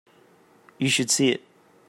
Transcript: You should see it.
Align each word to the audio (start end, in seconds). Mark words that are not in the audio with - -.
You 0.79 0.89
should 0.89 1.11
see 1.11 1.29
it. 1.29 1.43